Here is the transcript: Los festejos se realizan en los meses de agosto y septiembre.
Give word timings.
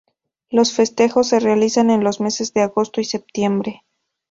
Los 0.49 0.73
festejos 0.73 1.27
se 1.27 1.39
realizan 1.39 1.91
en 1.91 2.03
los 2.03 2.19
meses 2.21 2.55
de 2.55 2.61
agosto 2.63 3.01
y 3.01 3.05
septiembre. 3.05 3.83